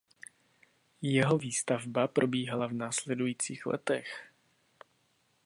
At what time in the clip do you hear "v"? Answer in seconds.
2.67-2.73